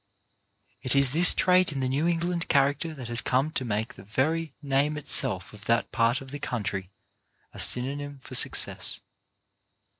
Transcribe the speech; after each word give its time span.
It 0.81 0.95
is 0.95 1.11
this 1.11 1.35
trait 1.35 1.71
in 1.71 1.79
the 1.79 1.87
New 1.87 2.07
England 2.07 2.47
character 2.47 2.95
that 2.95 3.07
has 3.07 3.21
come 3.21 3.51
to 3.51 3.63
make 3.63 3.93
the 3.93 4.03
very 4.03 4.55
name 4.59 4.97
itself 4.97 5.53
of 5.53 5.65
that 5.65 5.91
part 5.91 6.21
of 6.21 6.31
the 6.31 6.39
country 6.39 6.89
a 7.53 7.59
synonym 7.59 8.17
for 8.17 8.33
success. 8.33 8.99